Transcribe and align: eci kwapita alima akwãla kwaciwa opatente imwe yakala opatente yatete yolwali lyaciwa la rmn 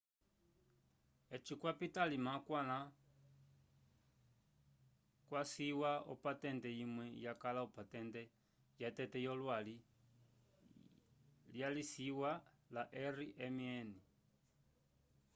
eci 1.35 1.53
kwapita 1.59 1.99
alima 2.05 2.31
akwãla 2.39 2.77
kwaciwa 5.27 5.91
opatente 6.13 6.69
imwe 6.83 7.05
yakala 7.25 7.59
opatente 7.67 8.21
yatete 8.81 9.17
yolwali 9.27 9.75
lyaciwa 11.53 12.31
la 12.73 12.83
rmn 13.15 13.89